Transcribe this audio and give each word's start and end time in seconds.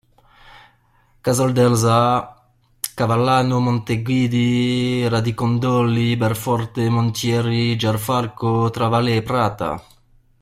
Casole 1.25 1.51
d'Elsa, 1.53 2.43
Cavallano, 2.95 3.59
Monteguidi, 3.59 5.07
Radicondoli, 5.07 6.17
Belforte, 6.17 6.89
Montieri, 6.89 7.75
Gerfalco, 7.75 8.71
Travale 8.71 9.17
e 9.17 9.21
Prata. 9.21 9.85